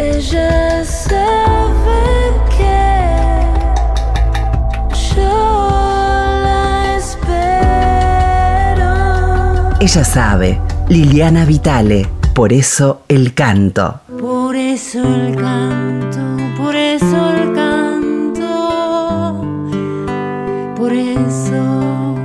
ella 0.00 0.82
sabe 0.84 2.32
que 2.56 3.44
yo 5.14 5.68
la 6.42 6.96
espero. 6.96 8.92
Ella 9.78 10.04
sabe, 10.04 10.58
Liliana 10.88 11.44
Vitale, 11.44 12.08
por 12.34 12.52
eso 12.52 13.02
el 13.08 13.34
canto. 13.34 14.00
Por 14.18 14.56
eso 14.56 15.02
el 15.02 15.36
canto, 15.36 16.20
por 16.56 16.74
eso 16.74 17.30
el 17.34 17.52
canto, 17.52 19.44
por 20.76 20.92
eso, 20.92 22.16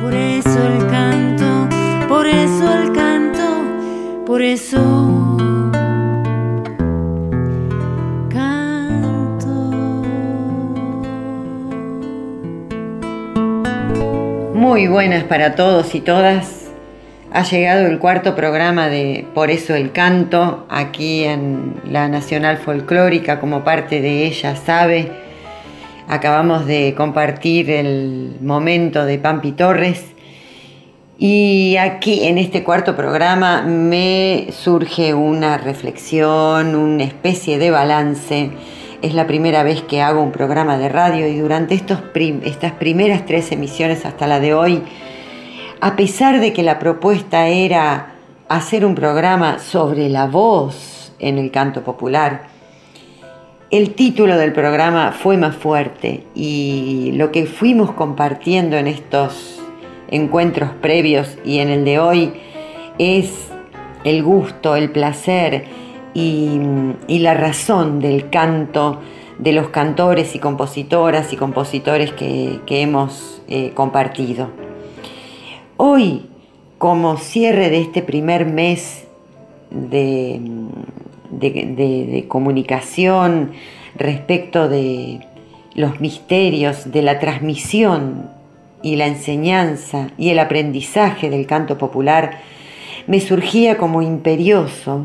por 0.00 0.14
eso 0.14 0.62
el 0.62 0.86
canto, 0.86 1.68
por 2.08 2.26
eso 2.26 2.72
el 2.72 2.92
canto, 2.92 4.24
por 4.24 4.42
eso 4.42 4.95
Muy 14.76 14.88
buenas 14.88 15.24
para 15.24 15.54
todos 15.54 15.94
y 15.94 16.02
todas. 16.02 16.66
Ha 17.32 17.44
llegado 17.44 17.86
el 17.86 17.98
cuarto 17.98 18.36
programa 18.36 18.90
de 18.90 19.24
Por 19.32 19.50
eso 19.50 19.74
el 19.74 19.90
canto, 19.90 20.66
aquí 20.68 21.24
en 21.24 21.80
la 21.90 22.08
Nacional 22.08 22.58
Folclórica, 22.58 23.40
como 23.40 23.64
parte 23.64 24.02
de 24.02 24.26
ella 24.26 24.54
sabe. 24.54 25.10
Acabamos 26.08 26.66
de 26.66 26.92
compartir 26.94 27.70
el 27.70 28.36
momento 28.42 29.06
de 29.06 29.16
Pampi 29.16 29.52
Torres. 29.52 30.04
Y 31.16 31.78
aquí 31.78 32.26
en 32.26 32.36
este 32.36 32.62
cuarto 32.62 32.94
programa 32.94 33.62
me 33.62 34.48
surge 34.50 35.14
una 35.14 35.56
reflexión, 35.56 36.74
una 36.74 37.04
especie 37.04 37.56
de 37.58 37.70
balance. 37.70 38.50
Es 39.02 39.14
la 39.14 39.26
primera 39.26 39.62
vez 39.62 39.82
que 39.82 40.00
hago 40.00 40.22
un 40.22 40.32
programa 40.32 40.78
de 40.78 40.88
radio 40.88 41.26
y 41.26 41.38
durante 41.38 41.74
estos 41.74 42.00
estas 42.44 42.72
primeras 42.72 43.26
tres 43.26 43.52
emisiones 43.52 44.06
hasta 44.06 44.26
la 44.26 44.40
de 44.40 44.54
hoy, 44.54 44.82
a 45.80 45.96
pesar 45.96 46.40
de 46.40 46.52
que 46.52 46.62
la 46.62 46.78
propuesta 46.78 47.48
era 47.48 48.14
hacer 48.48 48.86
un 48.86 48.94
programa 48.94 49.58
sobre 49.58 50.08
la 50.08 50.26
voz 50.26 51.12
en 51.18 51.38
el 51.38 51.50
canto 51.50 51.82
popular, 51.82 52.48
el 53.70 53.94
título 53.94 54.38
del 54.38 54.52
programa 54.52 55.12
fue 55.12 55.36
más 55.36 55.56
fuerte 55.56 56.24
y 56.34 57.12
lo 57.16 57.32
que 57.32 57.46
fuimos 57.46 57.92
compartiendo 57.92 58.76
en 58.76 58.86
estos 58.86 59.60
encuentros 60.08 60.70
previos 60.80 61.36
y 61.44 61.58
en 61.58 61.68
el 61.68 61.84
de 61.84 61.98
hoy 61.98 62.32
es 62.98 63.48
el 64.04 64.22
gusto, 64.22 64.76
el 64.76 64.90
placer 64.90 65.64
y, 66.16 67.18
la 67.18 67.34
razón 67.34 68.00
del 68.00 68.30
canto 68.30 69.00
de 69.38 69.52
los 69.52 69.68
cantores 69.68 70.34
y 70.34 70.38
compositoras 70.38 71.32
y 71.34 71.36
compositores 71.36 72.12
que, 72.12 72.60
hemos 72.68 73.42
eh, 73.48 73.72
compartido. 73.74 74.48
Hoy, 75.76 76.26
como 76.78 77.18
cierre 77.18 77.68
de 77.68 77.82
este 77.82 78.00
primer 78.02 78.46
mes 78.46 79.06
de 79.70 80.40
comunicación 82.28 83.52
respecto 83.94 84.68
de 84.68 85.20
los 85.74 86.00
misterios 86.00 86.90
de 86.92 87.02
la 87.02 87.18
transmisión 87.18 88.30
y 88.82 88.96
la 88.96 89.06
enseñanza 89.06 90.08
y 90.16 90.30
el 90.30 90.38
aprendizaje 90.38 91.28
del 91.28 91.46
canto 91.46 91.76
popular, 91.76 92.40
me 93.06 93.20
surgía 93.20 93.76
como 93.76 94.00
imperioso 94.00 95.04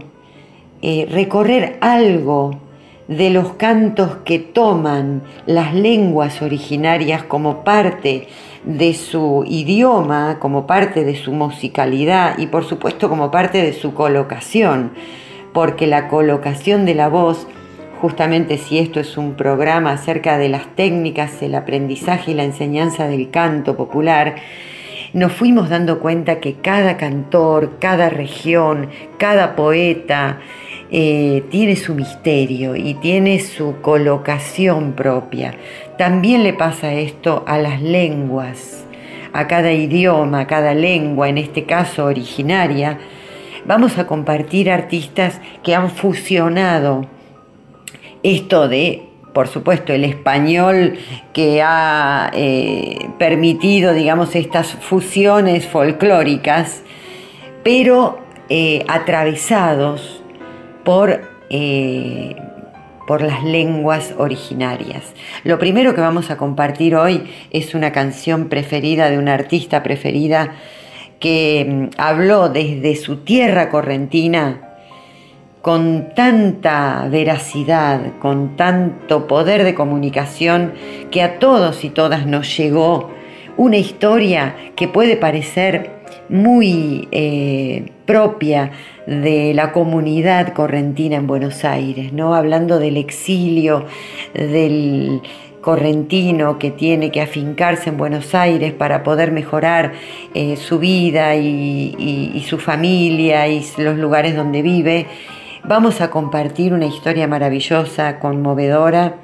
eh, 0.81 1.07
recorrer 1.09 1.77
algo 1.81 2.59
de 3.07 3.29
los 3.29 3.53
cantos 3.53 4.17
que 4.23 4.39
toman 4.39 5.21
las 5.45 5.73
lenguas 5.73 6.41
originarias 6.41 7.23
como 7.23 7.63
parte 7.63 8.27
de 8.63 8.93
su 8.93 9.43
idioma, 9.47 10.37
como 10.39 10.65
parte 10.67 11.03
de 11.03 11.15
su 11.15 11.33
musicalidad 11.33 12.37
y 12.37 12.47
por 12.47 12.63
supuesto 12.63 13.09
como 13.09 13.29
parte 13.29 13.61
de 13.61 13.73
su 13.73 13.93
colocación, 13.93 14.91
porque 15.53 15.87
la 15.87 16.07
colocación 16.07 16.85
de 16.85 16.95
la 16.95 17.09
voz, 17.09 17.47
justamente 17.99 18.57
si 18.57 18.79
esto 18.79 18.99
es 18.99 19.17
un 19.17 19.33
programa 19.33 19.91
acerca 19.91 20.37
de 20.37 20.49
las 20.49 20.67
técnicas, 20.75 21.41
el 21.41 21.55
aprendizaje 21.55 22.31
y 22.31 22.33
la 22.35 22.43
enseñanza 22.43 23.07
del 23.07 23.29
canto 23.29 23.75
popular, 23.75 24.35
nos 25.13 25.33
fuimos 25.33 25.69
dando 25.69 25.99
cuenta 25.99 26.39
que 26.39 26.53
cada 26.53 26.95
cantor, 26.95 27.77
cada 27.79 28.09
región, 28.09 28.89
cada 29.17 29.57
poeta 29.57 30.39
eh, 30.93 31.45
tiene 31.49 31.77
su 31.77 31.95
misterio 31.95 32.75
y 32.75 32.95
tiene 32.95 33.39
su 33.39 33.79
colocación 33.81 34.91
propia. 34.91 35.55
También 35.97 36.43
le 36.43 36.53
pasa 36.53 36.93
esto 36.93 37.45
a 37.47 37.57
las 37.57 37.81
lenguas, 37.81 38.85
a 39.31 39.47
cada 39.47 39.71
idioma, 39.71 40.41
a 40.41 40.47
cada 40.47 40.73
lengua, 40.73 41.29
en 41.29 41.37
este 41.37 41.63
caso 41.63 42.03
originaria. 42.03 42.99
Vamos 43.65 43.97
a 43.97 44.05
compartir 44.05 44.69
artistas 44.69 45.39
que 45.63 45.75
han 45.75 45.89
fusionado 45.89 47.05
esto 48.21 48.67
de, 48.67 49.07
por 49.33 49.47
supuesto, 49.47 49.93
el 49.93 50.03
español 50.03 50.97
que 51.31 51.61
ha 51.63 52.31
eh, 52.33 53.07
permitido, 53.17 53.93
digamos, 53.93 54.35
estas 54.35 54.73
fusiones 54.73 55.65
folclóricas, 55.67 56.83
pero 57.63 58.19
eh, 58.49 58.83
atravesados 58.89 60.20
por, 60.83 61.21
eh, 61.49 62.35
por 63.07 63.21
las 63.21 63.43
lenguas 63.43 64.13
originarias. 64.17 65.13
Lo 65.43 65.59
primero 65.59 65.93
que 65.95 66.01
vamos 66.01 66.31
a 66.31 66.37
compartir 66.37 66.95
hoy 66.95 67.23
es 67.51 67.73
una 67.75 67.91
canción 67.91 68.49
preferida 68.49 69.09
de 69.09 69.17
una 69.17 69.33
artista 69.33 69.83
preferida 69.83 70.55
que 71.19 71.65
mm, 71.67 71.95
habló 71.97 72.49
desde 72.49 72.95
su 72.95 73.17
tierra 73.17 73.69
correntina 73.69 74.67
con 75.61 76.13
tanta 76.15 77.07
veracidad, 77.09 78.17
con 78.19 78.55
tanto 78.55 79.27
poder 79.27 79.63
de 79.63 79.75
comunicación, 79.75 80.73
que 81.11 81.21
a 81.21 81.37
todos 81.37 81.83
y 81.83 81.89
todas 81.89 82.25
nos 82.25 82.57
llegó 82.57 83.11
una 83.57 83.77
historia 83.77 84.55
que 84.75 84.87
puede 84.87 85.17
parecer 85.17 86.00
muy 86.31 87.07
eh, 87.11 87.91
propia 88.05 88.71
de 89.05 89.53
la 89.53 89.71
comunidad 89.71 90.53
correntina 90.53 91.17
en 91.17 91.27
Buenos 91.27 91.65
Aires, 91.65 92.13
¿no? 92.13 92.33
Hablando 92.33 92.79
del 92.79 92.97
exilio, 92.97 93.85
del 94.33 95.21
correntino 95.61 96.57
que 96.57 96.71
tiene 96.71 97.11
que 97.11 97.21
afincarse 97.21 97.89
en 97.89 97.97
Buenos 97.97 98.33
Aires 98.33 98.73
para 98.73 99.03
poder 99.03 99.31
mejorar 99.31 99.93
eh, 100.33 100.57
su 100.57 100.79
vida 100.79 101.35
y, 101.35 102.43
su 102.47 102.57
familia 102.57 103.47
y 103.47 103.63
los 103.77 103.97
lugares 103.97 104.35
donde 104.35 104.61
vive. 104.61 105.05
Vamos 105.63 106.01
a 106.01 106.09
compartir 106.09 106.73
una 106.73 106.87
historia 106.87 107.27
maravillosa, 107.27 108.19
conmovedora, 108.19 109.17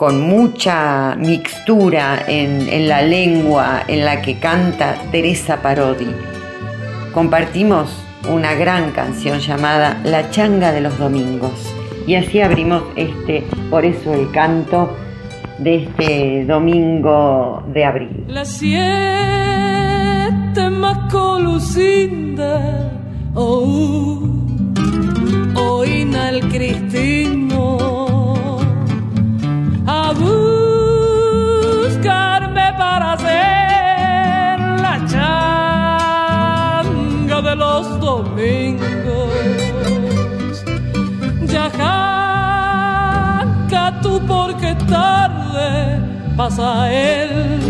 con 0.00 0.18
mucha 0.22 1.14
mixtura 1.14 2.24
en, 2.26 2.88
la 2.88 3.02
lengua 3.02 3.82
en 3.86 4.06
la 4.06 4.22
que 4.22 4.38
canta 4.38 4.94
Teresa 5.12 5.60
Parodi. 5.60 6.06
Compartimos 7.12 8.02
una 8.26 8.54
gran 8.54 8.92
canción 8.92 9.40
llamada 9.40 10.00
La 10.04 10.30
changa 10.30 10.72
de 10.72 10.80
los 10.80 10.96
domingos. 10.96 11.52
Y 12.06 12.14
así 12.14 12.40
abrimos 12.40 12.82
este, 12.96 13.44
por 13.68 13.84
eso 13.84 14.14
el 14.14 14.30
canto 14.30 14.96
de 15.58 15.84
este 15.84 16.46
domingo 16.46 17.62
de 17.66 17.84
abril. 17.84 18.24
La 18.26 18.46
siete 18.46 18.70
más 20.70 21.12
colucinda, 21.12 22.90
oh, 23.34 24.18
oína 25.56 26.30
el 26.30 26.48
cristino, 26.48 28.09
buscarme 31.82 32.66
para 32.78 33.12
hacer 33.14 34.60
la 34.84 34.94
changa 35.12 37.38
de 37.42 37.54
los 37.56 38.00
domingos. 38.00 39.30
Ya 41.46 41.70
janca 41.80 43.84
tú 44.02 44.20
porque 44.26 44.74
tarde 44.88 45.98
pasa 46.36 46.90
el 46.92 47.60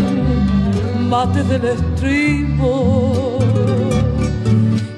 mate 1.09 1.43
del 1.43 1.65
estribo. 1.65 3.39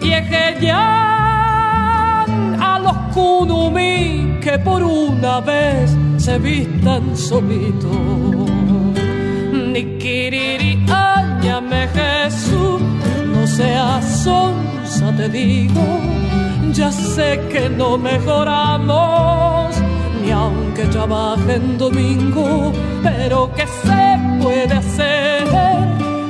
Y 0.01 0.11
es 0.13 0.59
ya 0.61 2.25
a 2.69 2.79
los 2.79 2.97
kunumi 3.13 4.39
que 4.41 4.57
por 4.59 4.83
una 4.83 5.39
vez 5.39 5.95
se 6.23 6.37
vistan 6.39 7.15
solitos. 7.17 8.49
Ni 9.71 9.83
kiriri, 10.01 10.73
áñame 10.89 11.81
Jesús, 11.97 12.81
no 13.33 13.47
seas 13.47 14.03
sonsa, 14.23 15.05
te 15.17 15.27
digo. 15.29 15.85
Ya 16.73 16.91
sé 16.91 17.39
que 17.51 17.69
no 17.69 17.97
mejoramos 17.97 19.53
viaje 21.07 21.55
en 21.55 21.77
domingo, 21.77 22.71
pero 23.03 23.51
¿qué 23.55 23.65
se 23.67 24.41
puede 24.41 24.73
hacer? 24.73 25.47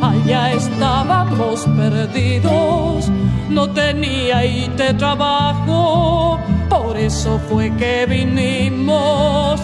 Allá 0.01 0.54
estábamos 0.54 1.66
perdidos, 1.78 3.10
no 3.50 3.69
tenía 3.69 4.46
y 4.46 4.68
te 4.75 4.94
trabajo, 4.94 6.39
por 6.69 6.98
eso 6.98 7.39
fue 7.50 7.72
que 7.75 8.06
vinimos. 8.06 9.60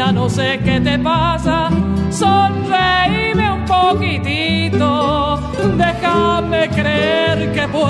No 0.00 0.28
sé 0.28 0.58
qué 0.64 0.80
te 0.80 0.98
pasa, 0.98 1.68
sonreíme 2.10 3.52
un 3.52 3.64
poquitito, 3.64 5.38
déjame 5.76 6.68
creer 6.70 7.52
que 7.52 7.68
puedo 7.68 7.89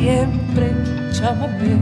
siempre 0.00 0.72
chamamé. 1.12 1.76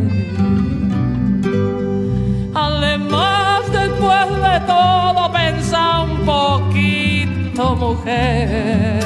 Además, 2.55 3.61
después 3.71 4.29
de 4.47 4.61
todo, 4.67 5.33
pensa 5.33 6.01
un 6.03 6.17
poquito, 6.35 7.77
mujer. 7.77 9.01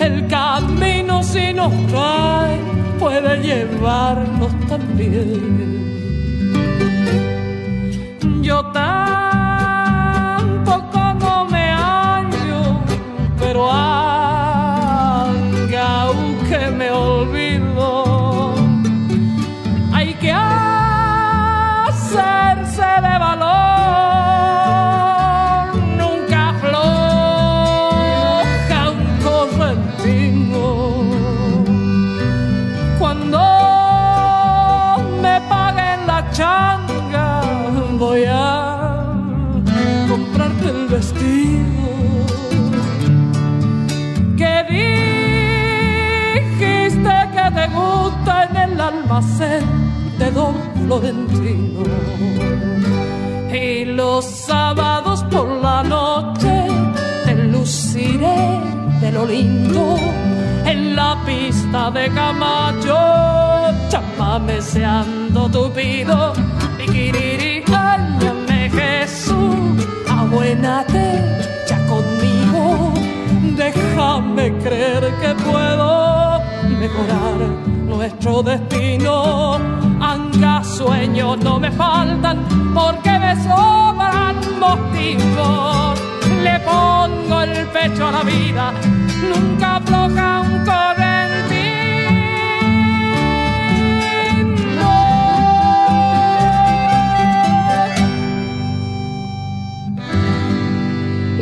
El 0.00 0.26
camino 0.26 1.22
si 1.22 1.52
nos 1.54 1.72
trae 1.88 2.58
puede 2.98 3.40
llevarnos 3.40 4.52
también. 4.68 5.81
Florentino. 50.92 51.84
Y 53.50 53.86
los 53.86 54.26
sábados 54.26 55.24
por 55.30 55.48
la 55.62 55.82
noche 55.82 56.66
te 57.24 57.34
luciré 57.34 58.60
de 59.00 59.10
lo 59.10 59.24
lindo 59.24 59.96
en 60.66 60.94
la 60.94 61.16
pista 61.24 61.90
de 61.90 62.10
Camacho, 62.10 62.98
chamameseando 63.88 65.48
tupido, 65.48 66.34
piquiriri, 66.76 67.64
áñame 67.72 68.68
Jesús, 68.68 69.86
abuénate 70.10 71.06
ya 71.68 71.78
conmigo, 71.86 72.92
déjame 73.56 74.52
creer 74.58 75.10
que 75.22 75.34
puedo 75.42 76.42
mejorar 76.78 77.38
nuestro 77.86 78.42
destino. 78.42 79.91
Sueños 80.84 81.38
no 81.44 81.60
me 81.60 81.70
faltan 81.70 82.38
porque 82.74 83.10
me 83.10 83.36
sobran 83.44 84.36
motivos. 84.58 86.00
Le 86.42 86.58
pongo 86.60 87.42
el 87.42 87.66
pecho 87.68 88.08
a 88.08 88.12
la 88.12 88.22
vida, 88.24 88.72
nunca 89.28 89.76
afloja 89.76 90.40
un. 90.40 90.62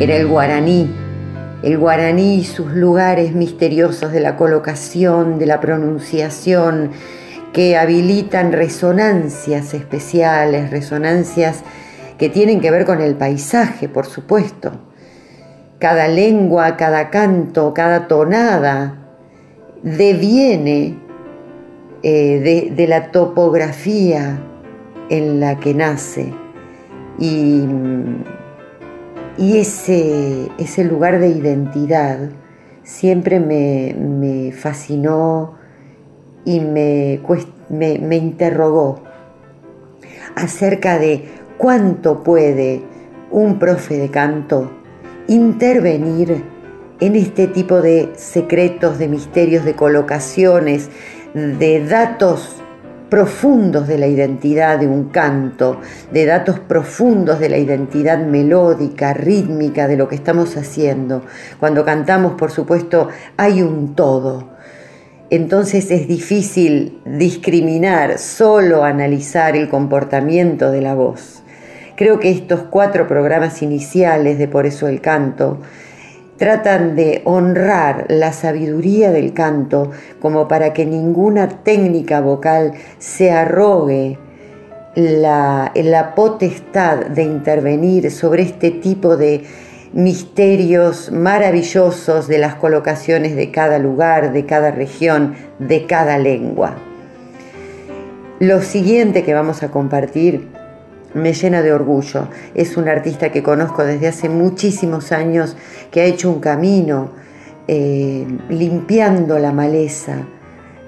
Era 0.01 0.15
el 0.15 0.25
guaraní, 0.25 0.89
el 1.61 1.77
guaraní 1.77 2.37
y 2.37 2.43
sus 2.43 2.71
lugares 2.71 3.35
misteriosos 3.35 4.11
de 4.11 4.19
la 4.19 4.35
colocación, 4.35 5.37
de 5.37 5.45
la 5.45 5.61
pronunciación, 5.61 6.89
que 7.53 7.77
habilitan 7.77 8.51
resonancias 8.51 9.73
especiales, 9.73 10.71
resonancias 10.71 11.63
que 12.17 12.29
tienen 12.29 12.61
que 12.61 12.71
ver 12.71 12.85
con 12.85 13.01
el 13.01 13.15
paisaje, 13.15 13.89
por 13.89 14.05
supuesto. 14.05 14.71
Cada 15.79 16.07
lengua, 16.07 16.77
cada 16.77 17.09
canto, 17.09 17.73
cada 17.73 18.07
tonada 18.07 18.99
deviene 19.81 20.97
eh, 22.03 22.71
de, 22.75 22.87
la 22.87 23.11
topografía 23.11 24.39
en 25.09 25.39
la 25.39 25.59
que 25.59 25.73
nace. 25.73 26.31
Y, 27.19 27.65
ese, 29.37 30.83
lugar 30.83 31.19
de 31.19 31.29
identidad 31.29 32.29
siempre 32.83 33.39
me 33.39 34.51
fascinó 34.51 35.60
y 36.45 36.59
me, 36.59 37.19
me, 37.69 38.15
interrogó 38.15 39.01
acerca 40.35 40.97
de 40.97 41.25
cuánto 41.57 42.23
puede 42.23 42.81
un 43.31 43.59
profe 43.59 43.97
de 43.97 44.09
canto 44.09 44.71
intervenir 45.27 46.43
en 46.99 47.15
este 47.15 47.47
tipo 47.47 47.81
de 47.81 48.11
secretos, 48.15 48.99
de 48.99 49.07
misterios, 49.07 49.65
de 49.65 49.75
colocaciones, 49.75 50.89
de 51.33 51.85
datos 51.85 52.61
profundos 53.09 53.87
de 53.87 53.97
la 53.97 54.07
identidad 54.07 54.79
de 54.79 54.87
un 54.87 55.09
canto, 55.09 55.81
de 56.13 56.25
datos 56.25 56.59
profundos 56.59 57.39
de 57.39 57.49
la 57.49 57.57
identidad 57.57 58.19
melódica, 58.19 59.13
rítmica 59.13 59.87
de 59.87 59.97
lo 59.97 60.07
que 60.07 60.15
estamos 60.15 60.55
haciendo. 60.55 61.21
Cuando 61.59 61.83
cantamos, 61.83 62.33
por 62.33 62.51
supuesto, 62.51 63.09
hay 63.35 63.61
un 63.61 63.95
todo. 63.95 64.50
Entonces 65.31 65.91
es 65.91 66.09
difícil 66.09 66.99
discriminar, 67.05 68.19
solo 68.19 68.83
analizar 68.83 69.55
el 69.55 69.69
comportamiento 69.69 70.71
de 70.71 70.81
la 70.81 70.93
voz. 70.93 71.41
Creo 71.95 72.19
que 72.19 72.29
estos 72.29 72.63
cuatro 72.69 73.07
programas 73.07 73.61
iniciales 73.61 74.37
de 74.37 74.49
Por 74.49 74.65
eso 74.65 74.89
el 74.89 74.99
canto 74.99 75.59
tratan 76.35 76.97
de 76.97 77.21
honrar 77.23 78.07
la 78.09 78.33
sabiduría 78.33 79.11
del 79.11 79.31
canto 79.31 79.91
como 80.19 80.49
para 80.49 80.73
que 80.73 80.85
ninguna 80.85 81.47
técnica 81.47 82.19
vocal 82.19 82.73
se 82.99 83.31
arrogue 83.31 84.17
la, 84.95 85.71
la 85.75 86.13
potestad 86.13 87.05
de 87.05 87.23
intervenir 87.23 88.11
sobre 88.11 88.43
este 88.43 88.71
tipo 88.71 89.15
de 89.15 89.45
misterios 89.93 91.11
maravillosos 91.11 92.27
de 92.27 92.37
las 92.37 92.55
colocaciones 92.55 93.35
de 93.35 93.51
cada 93.51 93.77
lugar, 93.79 94.31
de 94.31 94.45
cada 94.45 94.71
región, 94.71 95.35
de 95.59 95.85
cada 95.85 96.17
lengua. 96.17 96.75
Lo 98.39 98.61
siguiente 98.61 99.23
que 99.23 99.33
vamos 99.33 99.63
a 99.63 99.69
compartir 99.69 100.47
me 101.13 101.33
llena 101.33 101.61
de 101.61 101.73
orgullo. 101.73 102.27
Es 102.55 102.77
un 102.77 102.87
artista 102.87 103.31
que 103.31 103.43
conozco 103.43 103.83
desde 103.83 104.07
hace 104.07 104.29
muchísimos 104.29 105.11
años, 105.11 105.57
que 105.91 106.01
ha 106.01 106.05
hecho 106.05 106.31
un 106.31 106.39
camino 106.39 107.11
eh, 107.67 108.25
limpiando 108.49 109.37
la 109.39 109.51
maleza 109.51 110.17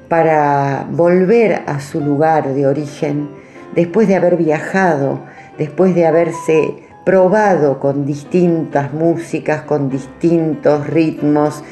para 0.07 0.88
volver 0.89 1.63
a 1.65 1.79
su 1.79 2.00
lugar 2.00 2.53
de 2.53 2.67
origen, 2.67 3.29
después 3.75 4.07
de 4.07 4.15
haber 4.15 4.38
viajado, 4.38 5.19
después 5.57 5.95
de 5.95 6.05
haberse 6.05 6.75
probado 7.03 7.79
con 7.79 8.05
distintas 8.05 8.93
músicas, 8.93 9.63
con 9.63 9.89
distintos 9.89 10.88
ritmos, 10.88 11.63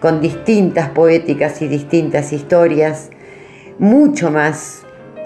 con 0.00 0.20
distintas 0.20 0.88
poéticas 0.90 1.60
y 1.62 1.68
distintas 1.68 2.32
historias, 2.32 3.10
mucho 3.78 4.30
más 4.30 4.84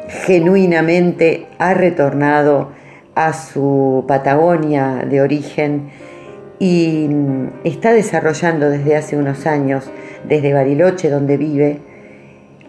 genuinamente 0.09 1.47
ha 1.59 1.75
retornado 1.75 2.71
a 3.15 3.33
su 3.33 4.05
Patagonia 4.09 5.05
de 5.09 5.21
origen 5.21 5.91
y 6.59 7.07
mm, 7.09 7.49
está 7.65 7.93
desarrollando 7.93 8.71
desde 8.71 8.97
hace 8.97 9.17
unos 9.17 9.47
años, 9.47 9.91
desde 10.29 10.53
Bariloche 10.53 11.11
donde 11.11 11.37
vive, 11.37 11.79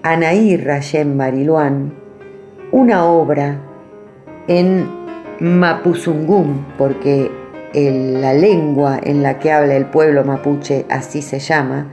Anaí 0.03 0.55
Rayem 0.57 1.17
Bariluán, 1.17 1.93
una 2.71 3.05
obra 3.05 3.59
en 4.47 5.04
Mapuzungún, 5.39 6.65
porque 6.77 7.29
la 7.73 8.33
lengua 8.33 8.99
en 9.03 9.21
la 9.21 9.37
que 9.37 9.51
habla 9.51 9.75
el 9.75 9.85
pueblo 9.85 10.23
mapuche 10.23 10.85
así 10.89 11.21
se 11.21 11.39
llama, 11.39 11.87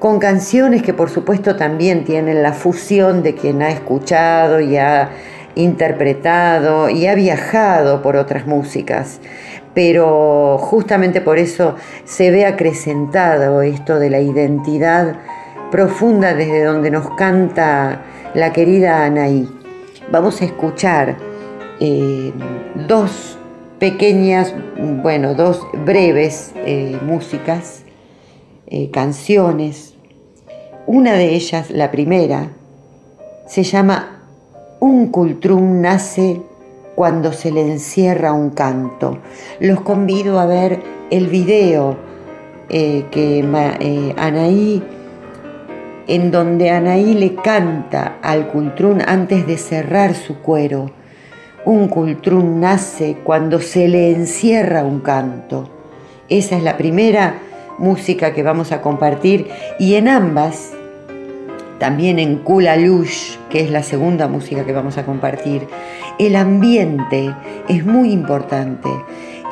con 0.00 0.18
canciones 0.18 0.82
que 0.82 0.92
por 0.92 1.08
supuesto 1.08 1.54
también 1.54 2.04
tienen 2.04 2.42
la 2.42 2.52
fusión 2.52 3.22
de 3.22 3.36
quien 3.36 3.62
ha 3.62 3.70
escuchado 3.70 4.60
y 4.60 4.76
ha 4.76 5.10
interpretado 5.54 6.88
y 6.88 7.06
ha 7.06 7.14
viajado 7.14 8.02
por 8.02 8.16
otras 8.16 8.48
músicas, 8.48 9.20
pero 9.74 10.58
justamente 10.58 11.20
por 11.20 11.38
eso 11.38 11.76
se 12.04 12.32
ve 12.32 12.44
acrecentado 12.44 13.62
esto 13.62 14.00
de 14.00 14.10
la 14.10 14.18
identidad 14.18 15.14
profunda 15.70 16.34
desde 16.34 16.64
donde 16.64 16.90
nos 16.90 17.08
canta 17.10 18.02
la 18.34 18.52
querida 18.52 19.04
Anaí. 19.04 19.48
Vamos 20.10 20.42
a 20.42 20.44
escuchar 20.44 21.16
eh, 21.80 22.32
dos 22.88 23.38
pequeñas, 23.78 24.54
bueno, 25.02 25.34
dos 25.34 25.66
breves 25.84 26.52
eh, 26.56 26.98
músicas, 27.04 27.84
eh, 28.66 28.90
canciones 28.90 29.92
una 30.86 31.12
de 31.12 31.34
ellas, 31.34 31.70
la 31.70 31.92
primera, 31.92 32.48
se 33.46 33.62
llama 33.62 34.24
Un 34.80 35.12
cultrum 35.12 35.80
nace 35.80 36.42
cuando 36.96 37.32
se 37.32 37.52
le 37.52 37.60
encierra 37.62 38.32
un 38.32 38.50
canto. 38.50 39.18
Los 39.60 39.82
convido 39.82 40.40
a 40.40 40.46
ver 40.46 40.82
el 41.10 41.28
video 41.28 41.96
que 42.68 44.14
Anaí, 44.16 44.82
en 46.08 46.30
donde 46.32 46.70
Anaí 46.70 47.14
le 47.14 47.36
canta 47.36 48.18
al 48.22 48.48
cultrum 48.48 48.98
antes 49.06 49.46
de 49.46 49.58
cerrar 49.58 50.14
su 50.14 50.38
cuero. 50.38 50.90
Un 51.64 51.86
cultrum 51.86 52.58
nace 52.58 53.18
cuando 53.22 53.60
se 53.60 53.86
le 53.86 54.10
encierra 54.10 54.82
un 54.82 54.98
canto. 54.98 55.68
Esa 56.28 56.56
es 56.56 56.64
la 56.64 56.76
primera 56.76 57.38
música 57.78 58.34
que 58.34 58.42
vamos 58.42 58.72
a 58.72 58.80
compartir 58.80 59.46
y 59.78 59.94
en 59.94 60.08
ambas, 60.08 60.72
también 61.78 62.18
en 62.18 62.38
Kula 62.38 62.76
Lush, 62.76 63.36
que 63.48 63.60
es 63.60 63.70
la 63.70 63.84
segunda 63.84 64.26
música 64.26 64.64
que 64.64 64.72
vamos 64.72 64.98
a 64.98 65.06
compartir, 65.06 65.68
el 66.18 66.34
ambiente 66.34 67.32
es 67.68 67.86
muy 67.86 68.10
importante. 68.10 68.88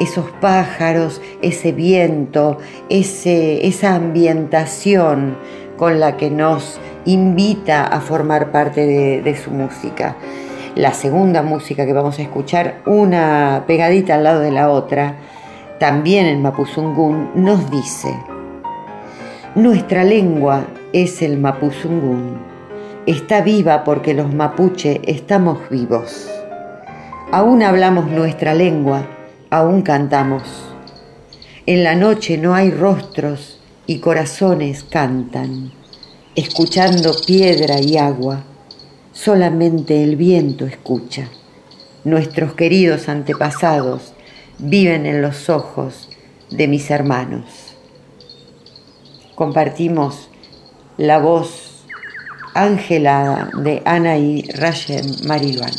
Esos 0.01 0.29
pájaros, 0.41 1.23
ese 1.43 1.71
viento, 1.71 2.59
esa 2.89 3.95
ambientación 3.95 5.37
con 5.77 6.01
la 6.01 6.17
que 6.17 6.29
nos 6.29 6.81
invita 7.05 7.85
a 7.85 8.01
formar 8.01 8.51
parte 8.51 8.85
de 9.23 9.37
su 9.37 9.53
música. 9.53 10.17
La 10.77 10.95
segunda 10.95 11.43
música 11.43 11.85
que 11.85 11.93
vamos 11.93 12.21
a 12.21 12.23
escuchar, 12.23 12.83
una 12.87 13.65
pegadita 13.67 14.15
al 14.15 14.23
lado 14.23 14.41
de 14.41 14.53
la 14.53 14.71
otra, 14.71 15.17
también 15.81 16.27
en 16.27 16.43
Mapuzungún, 16.43 17.31
nos 17.35 17.69
dice, 17.73 18.17
nuestra 19.57 20.05
lengua 20.05 20.67
es 20.93 21.23
el 21.23 21.39
Mapuzungún, 21.39 22.39
está 23.05 23.41
viva 23.41 23.83
porque 23.83 24.15
los 24.15 24.33
mapuche 24.33 25.01
estamos 25.07 25.59
vivos. 25.71 26.31
Aún 27.33 27.65
hablamos 27.65 28.07
nuestra 28.07 28.55
lengua, 28.55 29.03
aún 29.51 29.83
cantamos. 29.83 30.45
En 31.67 31.83
la 31.83 31.97
noche 31.97 32.39
no 32.39 32.55
hay 32.55 32.71
rostros 32.71 33.61
y 33.87 33.99
corazones 33.99 34.85
cantan, 34.85 35.73
escuchando 36.37 37.13
piedra 37.27 37.81
y 37.81 37.99
agua, 37.99 38.45
solamente 39.23 40.03
el 40.03 40.17
viento 40.17 40.65
escucha. 40.65 41.29
Nuestros 42.05 42.55
queridos 42.55 43.09
antepasados 43.09 44.15
viven 44.59 45.05
en 45.05 45.21
los 45.21 45.51
ojos 45.51 46.09
de 46.51 46.67
mis 46.69 46.91
hermanos. 46.91 47.45
Compartimos 49.35 50.31
la 50.97 51.19
voz 51.19 51.85
angelada 52.55 53.51
de 53.63 53.83
Anaí 53.85 54.43
Rayem 54.55 55.05
Mariluán. 55.27 55.75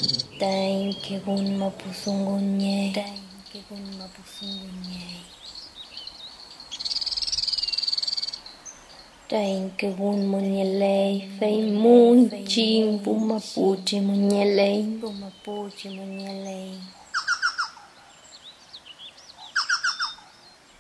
Tem 9.31 9.71
que 9.77 9.87
un 9.87 10.27
munyelei, 10.27 11.29
fei 11.39 11.71
munchin, 11.71 12.97
buma 13.01 13.39
puchi 13.39 14.01
munyelei, 14.01 14.83
buma 14.99 15.31
puchi 15.41 15.87
munyelei. 15.87 16.73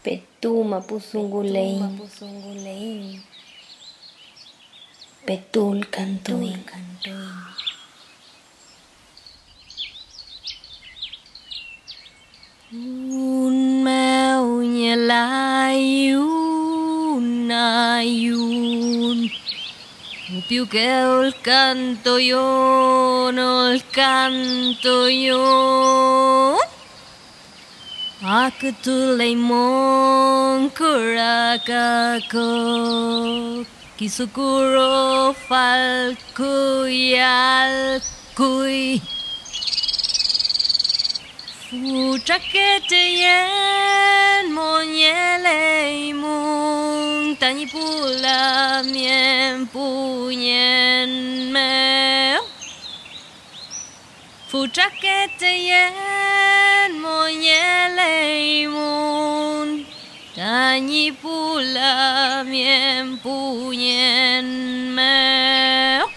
Petuma 0.03 0.81
pusungulei, 0.81 1.79
pusungulei. 1.97 3.21
Petul 5.25 5.85
cantuin, 5.85 6.59
cantuin. 6.65 7.31
Un 12.73 13.83
maunyelai, 13.85 15.15
un 16.15 16.50
ayun. 17.51 19.29
Che 20.47 20.55
il 20.55 21.35
canto 21.41 22.17
io, 22.17 23.31
no 23.31 23.71
il 23.73 23.83
canto 23.91 25.07
io. 25.07 26.57
Akutulay 28.23 29.35
mong 29.35 30.69
kurakako 30.77 32.45
Kisukuro 33.97 35.33
falkuyal 35.49 36.87
kuy 38.37 39.01
Puchaketien 41.71 43.47
monielei 44.51 46.11
mung 46.11 47.39
tani 47.39 47.65
pula 47.65 48.83
mien 48.83 49.67
punien 49.71 51.09
me 51.53 52.35
Puchaketien 54.51 55.95
monielei 56.99 58.67
mung 58.67 59.85
tani 60.35 61.15
pula 61.23 62.43
mien 62.43 63.15
punien 63.23 64.45
me 64.91 66.10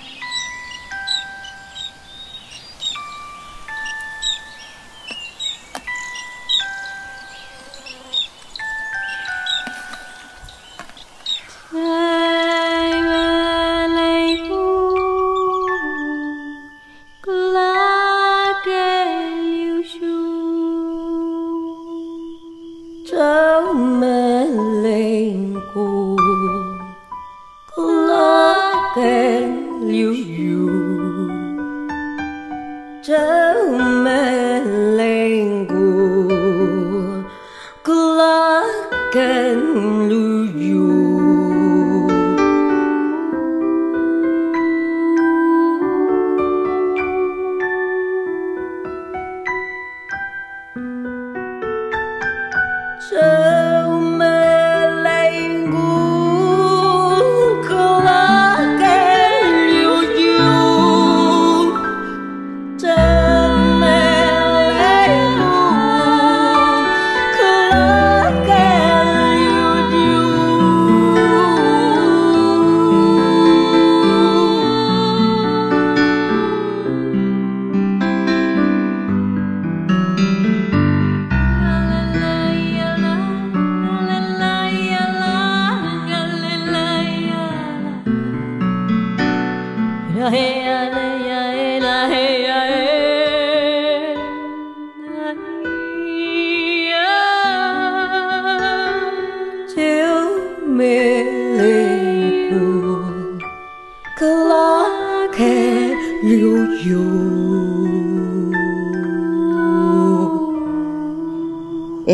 and 39.35 40.13
you. 40.61 41.14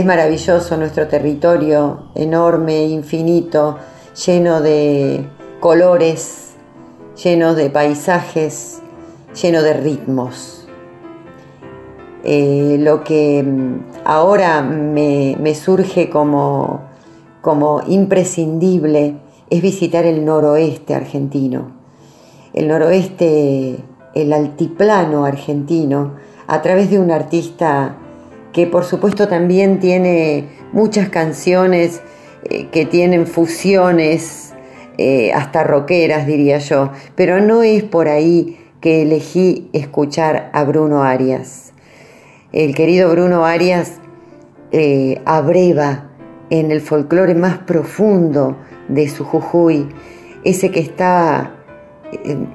Es 0.00 0.06
maravilloso 0.06 0.78
nuestro 0.78 1.08
territorio, 1.08 2.04
enorme, 2.14 2.84
infinito, 2.86 3.76
lleno 4.24 4.62
de 4.62 5.26
colores, 5.60 6.54
lleno 7.22 7.54
de 7.54 7.68
paisajes, 7.68 8.80
lleno 9.42 9.60
de 9.60 9.74
ritmos. 9.74 10.66
Eh, 12.24 12.78
lo 12.80 13.04
que 13.04 13.42
mm, 13.42 14.06
ahora 14.06 14.62
me, 14.62 15.54
surge 15.54 16.08
como, 16.08 16.80
como 17.42 17.82
imprescindible 17.86 19.16
es 19.50 19.60
visitar 19.60 20.06
el 20.06 20.24
noroeste 20.24 20.94
argentino. 20.94 21.72
El 22.54 22.68
noroeste, 22.68 23.76
el 24.14 24.32
altiplano 24.32 25.26
argentino, 25.26 26.14
a 26.46 26.62
través 26.62 26.88
de 26.90 26.98
un 26.98 27.10
artista 27.10 27.98
que 28.52 28.66
por 28.66 28.84
supuesto 28.84 29.28
también 29.28 29.78
tiene 29.78 30.46
muchas 30.72 31.08
canciones 31.08 32.02
eh, 32.44 32.68
que 32.70 32.84
tienen 32.86 33.26
fusiones, 33.26 34.54
eh, 34.98 35.32
hasta 35.32 35.64
rockeras 35.64 36.26
diría 36.26 36.58
yo, 36.58 36.90
pero 37.14 37.40
no 37.40 37.62
es 37.62 37.82
por 37.82 38.08
ahí 38.08 38.58
que 38.80 39.02
elegí 39.02 39.68
escuchar 39.72 40.50
a 40.52 40.64
Bruno 40.64 41.02
Arias. 41.02 41.72
El 42.52 42.74
querido 42.74 43.10
Bruno 43.10 43.44
Arias 43.44 43.98
eh, 44.72 45.20
abreva 45.24 46.08
en 46.50 46.70
el 46.72 46.80
folclore 46.80 47.34
más 47.34 47.58
profundo 47.58 48.56
de 48.88 49.08
su 49.08 49.24
Jujuy, 49.24 49.88
ese 50.44 50.70
que 50.70 50.80
está 50.80 51.54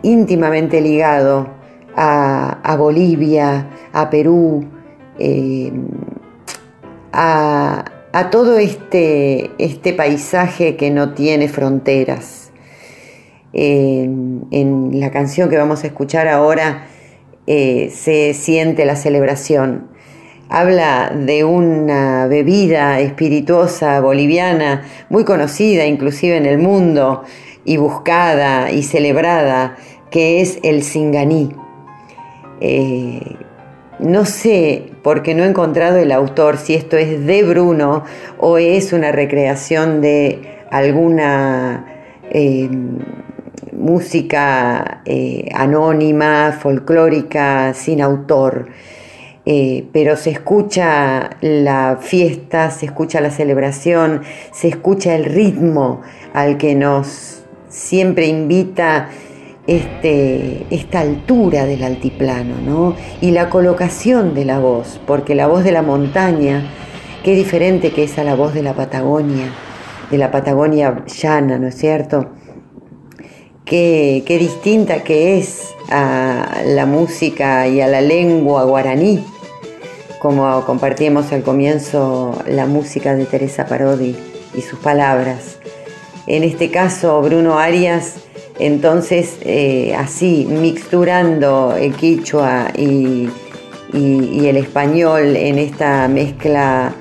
íntimamente 0.04 0.82
ligado 0.82 1.48
a 1.96 2.76
Bolivia, 2.78 3.70
a 3.94 4.10
Perú, 4.10 4.66
a, 7.12 8.30
todo 8.32 8.58
este, 8.58 9.52
este, 9.58 9.94
paisaje 9.94 10.76
que 10.76 10.92
no 10.92 11.14
tiene 11.14 11.48
fronteras. 11.48 12.52
en 13.54 14.90
la 14.94 15.12
canción 15.12 15.50
que 15.50 15.58
vamos 15.58 15.84
a 15.84 15.88
escuchar 15.88 16.28
ahora 16.28 16.88
eh, 17.48 17.92
se 17.94 18.34
siente 18.34 18.86
la 18.86 18.96
celebración. 18.96 19.88
Habla 20.50 21.12
de 21.12 21.44
una 21.44 22.26
bebida 22.26 23.00
espirituosa 23.00 24.00
boliviana 24.02 24.84
muy 25.10 25.26
conocida 25.26 25.86
inclusive 25.86 26.38
en 26.38 26.48
el 26.48 26.58
mundo 26.58 27.24
y 27.64 27.78
buscada 27.78 28.72
y 28.72 28.82
celebrada, 28.82 29.76
que 30.10 30.42
es 30.42 30.60
el 30.64 30.82
singaní. 30.82 31.52
Eh, 32.62 33.36
no 34.00 34.26
sé, 34.26 34.92
porque 35.06 35.36
no 35.36 35.44
he 35.44 35.48
encontrado 35.48 36.00
el 36.00 36.12
autor, 36.12 36.58
si 36.58 36.74
esto 36.74 36.98
es 36.98 37.28
de 37.28 37.44
Bruno 37.44 38.06
o 38.40 38.58
es 38.58 38.92
una 38.92 39.12
recreación 39.12 40.02
de 40.02 40.58
alguna 40.72 41.86
eh, 42.32 42.68
música 43.72 45.04
eh, 45.06 45.48
anónima, 45.54 46.58
folclórica, 46.60 47.76
sin 47.76 48.02
autor. 48.02 48.70
Eh, 49.46 49.86
pero 49.94 50.18
se 50.18 50.32
escucha 50.32 51.38
la 51.40 52.00
fiesta, 52.02 52.72
se 52.72 52.88
escucha 52.88 53.22
la 53.22 53.30
celebración, 53.30 54.24
se 54.52 54.70
escucha 54.70 55.14
el 55.14 55.26
ritmo 55.26 56.02
al 56.34 56.58
que 56.58 56.74
nos 56.74 57.44
siempre 57.70 58.26
invita 58.26 59.10
este, 59.68 60.66
esta 60.70 61.00
altura 61.00 61.66
del 61.66 61.84
altiplano, 61.84 62.56
¿no? 62.64 62.96
Y 63.22 63.32
la 63.32 63.50
colocación 63.50 64.34
de 64.34 64.46
la 64.46 64.60
voz, 64.60 65.00
porque 65.08 65.36
la 65.36 65.48
voz 65.48 65.64
de 65.64 65.72
la 65.72 65.82
montaña, 65.82 66.70
qué 67.24 67.36
diferente 67.36 67.92
que 67.92 68.04
es 68.04 68.18
a 68.20 68.24
la 68.24 68.36
voz 68.36 68.54
de 68.54 68.62
la 68.62 68.74
Patagonia, 68.74 69.52
de 70.12 70.18
la 70.18 70.32
Patagonia 70.32 71.04
llana, 71.08 71.58
¿no 71.58 71.68
es 71.68 71.76
cierto? 71.76 72.30
Qué, 73.66 74.24
qué 74.28 74.38
distinta 74.38 75.04
que 75.04 75.40
es 75.40 75.74
a 75.90 76.62
la 76.66 76.86
música 76.86 77.68
y 77.68 77.82
a 77.82 77.88
la 77.88 78.02
lengua 78.02 78.64
guaraní, 78.66 79.26
como 80.20 80.64
compartíamos 80.66 81.32
al 81.32 81.42
comienzo 81.42 82.40
la 82.48 82.68
música 82.68 83.16
de 83.16 83.26
Teresa 83.26 83.66
Parodi 83.66 84.16
y 84.56 84.62
sus 84.62 84.78
palabras. 84.78 85.58
En 86.28 86.44
este 86.44 86.70
caso, 86.70 87.22
Bruno 87.22 87.58
Arias 87.58 88.18
entonces, 88.60 89.38
eh, 89.42 89.96
así, 89.98 90.48
mixturando 90.50 91.76
el 91.76 91.94
quichua 91.94 92.68
y, 92.76 93.30
el 93.94 94.58
español 94.58 95.38
en 95.38 95.58
esta 95.58 96.10
mezcla 96.10 96.94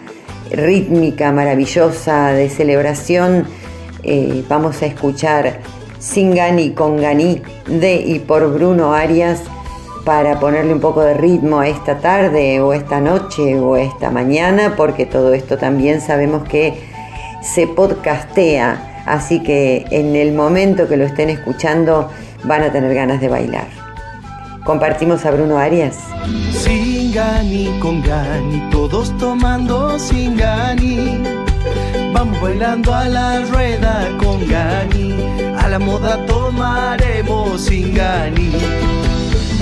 rítmica 0.53 1.33
maravillosa 1.33 2.29
de 2.29 2.49
celebración, 2.49 3.47
eh, 4.05 4.45
vamos 4.49 4.81
a 4.83 4.87
escuchar 4.87 5.59
Singani 5.99 6.71
con 6.71 7.01
Gani 7.01 7.43
de 7.67 7.97
y 7.97 8.21
por 8.21 8.53
Bruno 8.53 8.95
Arias 8.95 9.43
para 10.05 10.38
ponerle 10.38 10.73
un 10.73 10.81
poco 10.81 11.01
de 11.01 11.14
ritmo 11.14 11.61
a 11.61 11.69
esta 11.69 11.99
tarde 11.99 12.61
o 12.61 12.73
esta 12.73 13.01
noche 13.01 13.59
o 13.59 13.77
esta 13.77 14.11
mañana, 14.11 14.75
porque 14.77 15.07
todo 15.07 15.35
esto 15.35 15.59
también 15.59 16.01
sabemos 16.01 16.47
que 16.49 16.75
se 17.43 17.67
podcastea 17.67 18.93
Así 19.07 19.43
que 19.43 19.85
en 19.90 20.17
el 20.17 20.33
momento 20.33 20.88
que 20.88 20.97
lo 20.97 21.05
estén 21.05 21.31
escuchando 21.31 22.11
van 22.45 22.62
a 22.62 22.73
tener 22.73 22.95
ganas 22.95 23.21
de 23.21 23.29
bailar. 23.29 23.69
Compartimos 24.64 25.27
a 25.27 25.31
Bruno 25.31 25.59
Arias. 25.59 25.99
Sin 26.53 27.12
gani, 27.12 27.79
con 27.81 28.03
gani, 28.03 28.71
todos 28.71 29.17
tomando 29.19 29.99
sin 29.99 30.37
gani. 30.37 31.23
Vamos 32.14 32.40
bailando 32.40 32.95
a 32.95 33.07
la 33.07 33.40
rueda 33.43 34.09
con 34.19 34.49
gani, 34.49 35.14
a 35.59 35.69
la 35.69 35.79
moda 35.79 36.25
tomaremos 36.25 37.61
sin 37.61 37.95
gani. 37.95 38.53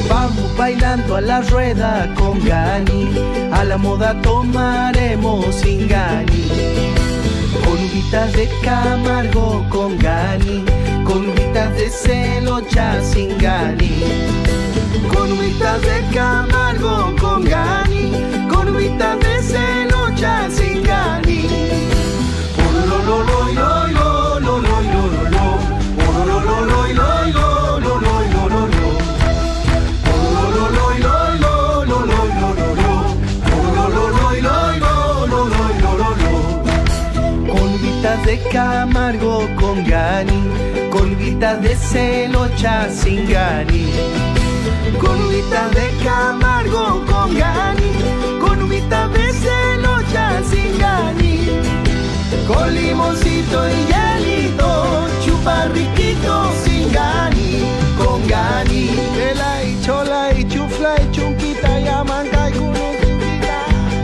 Vamos 0.09 0.57
bailando 0.57 1.17
a 1.17 1.21
la 1.21 1.41
rueda 1.41 2.09
con 2.15 2.39
gani, 2.45 3.09
a 3.53 3.65
la 3.65 3.77
moda 3.79 4.21
tomaremos 4.23 5.53
sin 5.55 5.89
gani 5.89 7.02
de 8.01 8.49
Camargo 8.63 9.67
con 9.69 9.99
Gani, 9.99 10.65
con 11.05 11.35
de 11.35 11.91
celo 11.91 12.61
ya 12.71 13.03
sin 13.03 13.37
Gani. 13.37 14.03
Con 15.15 15.29
de 15.39 16.15
Camargo 16.15 17.15
con 17.21 17.45
Gani, 17.45 18.11
con 18.49 18.75
de 18.75 19.43
celo 19.43 20.09
ya 20.17 20.49
sin 20.51 20.72
de 38.33 38.39
Camargo 38.49 39.47
con 39.61 39.85
Gani, 39.85 40.43
colvitas 40.91 41.61
de 41.61 41.77
celocha 41.77 42.89
sin 42.89 43.29
Gani. 43.29 43.93
Colvitas 44.99 45.71
de 45.73 45.91
Camargo 46.03 47.05
con 47.11 47.37
Gani, 47.37 47.93
colvitas 48.41 49.13
de 49.13 49.33
celocha 49.43 50.43
sin 50.51 50.79
Gani. 50.79 51.41
Con 52.49 52.75
limoncito 52.75 53.69
y 53.69 53.79
hielito, 53.91 54.69
chupa 55.23 55.67
riquito 55.67 56.53
sin 56.65 56.91
Gani, 56.91 57.65
con 57.99 58.27
Gani. 58.27 58.89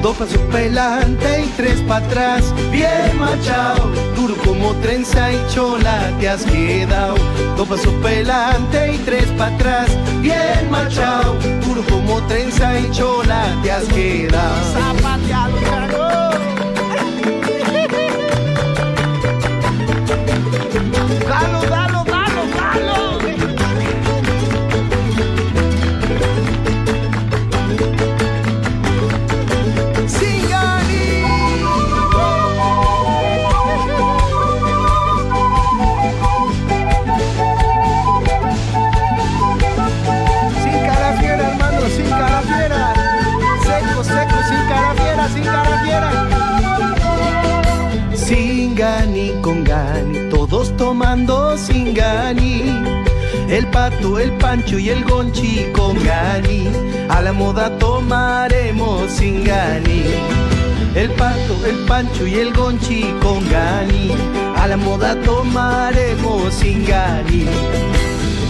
Dos 0.02 0.16
pasos 0.16 0.38
para 0.50 0.58
adelante 0.58 1.44
y 1.44 1.48
tres 1.56 1.80
para 1.88 2.06
atrás, 2.06 2.54
bien 2.70 3.18
machado, 3.18 3.90
duro 4.16 4.34
como 4.44 4.72
trenza 4.76 5.32
y 5.32 5.38
chola 5.52 6.11
te 6.20 6.28
has 6.28 6.44
quedado. 6.44 7.16
Dos 7.56 7.68
pasos 7.68 7.92
para 7.94 8.14
adelante 8.14 8.94
y 8.94 8.98
tres 8.98 9.26
para 9.37 9.54
atrás, 9.56 9.90
bien 10.22 10.70
machado, 10.70 11.34
duro 11.66 11.82
como 11.90 12.20
trenza 12.28 12.78
y 12.78 12.90
chola 12.92 13.44
te 13.62 13.72
has 13.72 13.84
quedado. 13.84 16.27
Pato, 53.70 54.18
el 54.18 54.33
pancho 54.33 54.78
y 54.78 54.90
el 54.90 55.04
gonchi 55.04 55.66
con 55.72 55.94
gani. 56.04 56.68
A 57.09 57.22
la 57.22 57.33
moda 57.33 57.70
tomaremos 57.78 59.11
Singani. 59.11 60.04
El 60.94 61.11
pato, 61.11 61.64
el 61.66 61.76
pancho 61.87 62.26
y 62.26 62.35
el 62.35 62.52
gonchi 62.52 63.02
con 63.22 63.48
gani. 63.50 64.12
A 64.57 64.66
la 64.66 64.76
moda 64.76 65.14
tomaremos 65.22 66.54
Singani. 66.54 67.46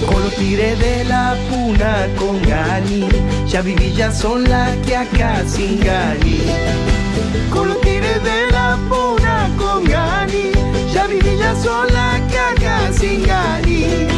Con 0.07 0.23
los 0.23 0.35
tire 0.37 0.77
de 0.77 1.05
la 1.05 1.37
puna 1.49 2.07
con 2.17 2.41
gani. 2.43 3.07
Ya 3.47 3.63
viví, 3.63 3.93
ya 3.95 4.11
son 4.11 4.49
las 4.49 4.77
que 4.79 4.97
acá 4.97 5.43
sin 5.47 5.81
gani. 5.81 6.41
Con 7.51 7.69
los 7.69 7.81
tire 7.81 8.19
de 8.21 8.51
la 8.51 8.79
puna 8.89 9.49
con 9.57 9.85
gani. 9.85 10.53
Ya 10.93 11.07
viví, 11.07 11.37
ya 11.39 11.55
son 11.55 11.87
las 11.93 12.21
que 12.31 12.39
acá 12.39 12.93
sin 12.93 13.25
gani. 13.25 14.18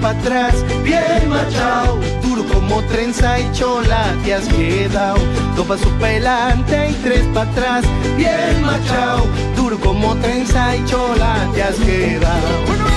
para 0.00 0.18
atrás, 0.18 0.54
bien 0.82 1.28
machao. 1.28 1.98
Duro 2.22 2.44
como 2.52 2.82
trenza 2.84 3.38
y 3.38 3.50
chola 3.52 4.14
te 4.24 4.34
has 4.34 4.46
quedado. 4.48 5.18
Dos 5.56 5.66
pasos 5.66 5.92
pelante 6.00 6.90
y 6.90 6.94
tres 7.02 7.24
para 7.34 7.50
atrás, 7.50 7.84
bien 8.16 8.62
machao. 8.62 9.26
Duro 9.56 9.78
como 9.78 10.16
trenza 10.16 10.76
y 10.76 10.84
chola 10.86 11.48
te 11.54 11.62
has 11.62 11.76
quedado. 11.76 12.89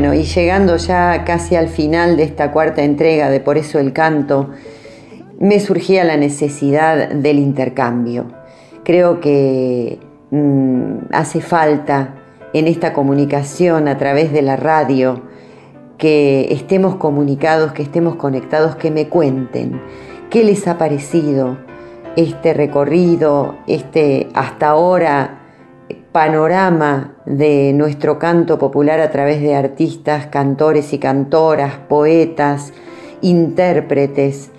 Bueno, 0.00 0.14
y 0.14 0.22
llegando 0.22 0.78
ya 0.78 1.24
casi 1.26 1.56
al 1.56 1.68
final 1.68 2.16
de 2.16 2.22
esta 2.22 2.52
cuarta 2.52 2.82
entrega 2.82 3.28
de 3.28 3.38
Por 3.38 3.58
eso 3.58 3.78
el 3.78 3.92
canto, 3.92 4.48
me 5.38 5.60
surgía 5.60 6.04
la 6.04 6.16
necesidad 6.16 7.10
del 7.10 7.38
intercambio. 7.38 8.28
Creo 8.82 9.20
que 9.20 9.98
mm, 10.30 11.12
hace 11.12 11.42
falta 11.42 12.14
en 12.54 12.66
esta 12.66 12.94
comunicación 12.94 13.88
a 13.88 13.98
través 13.98 14.32
de 14.32 14.40
la 14.40 14.56
radio 14.56 15.20
que 15.98 16.50
estemos 16.50 16.96
comunicados, 16.96 17.72
que 17.72 17.82
estemos 17.82 18.16
conectados, 18.16 18.76
que 18.76 18.90
me 18.90 19.08
cuenten 19.08 19.82
qué 20.30 20.44
les 20.44 20.66
ha 20.66 20.78
parecido 20.78 21.58
este 22.16 22.54
recorrido, 22.54 23.56
este 23.66 24.30
hasta 24.32 24.70
ahora 24.70 25.39
panorama 26.12 27.14
de 27.24 27.72
nuestro 27.72 28.18
canto 28.18 28.58
popular 28.58 29.00
a 29.00 29.10
través 29.10 29.40
de 29.40 29.54
artistas, 29.54 30.26
cantores 30.26 30.92
y 30.92 30.98
cantoras, 30.98 31.74
poetas, 31.88 32.72
intérpretes 33.20 34.50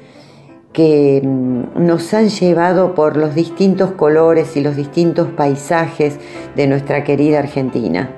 que 0.71 1.21
mm, 1.23 1.85
nos 1.85 2.13
han 2.13 2.29
llevado 2.29 2.95
por 2.95 3.17
los 3.17 3.35
distintos 3.35 3.91
colores 3.91 4.55
y 4.55 4.61
los 4.61 4.75
distintos 4.75 5.27
paisajes 5.29 6.17
de 6.55 6.67
nuestra 6.67 7.03
querida 7.03 7.39
Argentina. 7.39 8.09